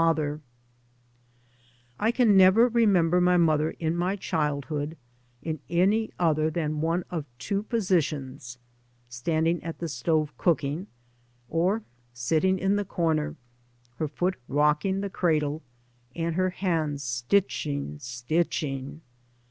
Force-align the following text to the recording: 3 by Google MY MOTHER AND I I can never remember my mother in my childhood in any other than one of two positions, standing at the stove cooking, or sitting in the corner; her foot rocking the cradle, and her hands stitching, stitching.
3 0.01 0.05
by 0.05 0.09
Google 0.09 0.23
MY 0.25 0.25
MOTHER 0.25 0.31
AND 0.31 0.41
I 1.99 2.07
I 2.07 2.11
can 2.11 2.35
never 2.35 2.67
remember 2.69 3.21
my 3.21 3.37
mother 3.37 3.69
in 3.79 3.95
my 3.95 4.15
childhood 4.15 4.97
in 5.43 5.59
any 5.69 6.11
other 6.17 6.49
than 6.49 6.81
one 6.81 7.03
of 7.11 7.25
two 7.37 7.61
positions, 7.61 8.57
standing 9.09 9.63
at 9.63 9.77
the 9.77 9.87
stove 9.87 10.35
cooking, 10.39 10.87
or 11.49 11.83
sitting 12.15 12.57
in 12.57 12.77
the 12.77 12.83
corner; 12.85 13.35
her 13.97 14.07
foot 14.07 14.37
rocking 14.47 15.01
the 15.01 15.09
cradle, 15.11 15.61
and 16.15 16.33
her 16.33 16.49
hands 16.49 17.03
stitching, 17.03 17.99
stitching. 17.99 19.01